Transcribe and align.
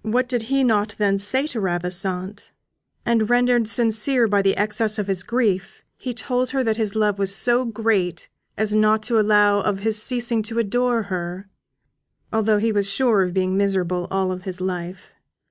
What 0.00 0.26
did 0.26 0.44
he 0.44 0.64
not 0.64 0.94
then 0.96 1.18
say 1.18 1.46
to 1.48 1.60
Ravissante? 1.60 2.52
And 3.04 3.28
rendered 3.28 3.68
sincere 3.68 4.26
by 4.26 4.40
the 4.40 4.56
excess 4.56 4.98
of 4.98 5.06
his 5.06 5.22
grief, 5.22 5.82
he 5.98 6.14
told 6.14 6.48
her 6.48 6.64
that 6.64 6.78
his 6.78 6.94
love 6.96 7.18
was 7.18 7.34
so 7.36 7.66
great 7.66 8.30
as 8.56 8.74
not 8.74 9.02
to 9.02 9.20
allow 9.20 9.60
of 9.60 9.80
his 9.80 10.02
ceasing 10.02 10.42
to 10.44 10.58
adore 10.58 11.02
her, 11.12 11.50
although 12.32 12.56
he 12.56 12.72
was 12.72 12.88
sure 12.88 13.20
of 13.22 13.34
being 13.34 13.54
miserable 13.54 14.08
all 14.10 14.34
his 14.34 14.62
life. 14.62 15.12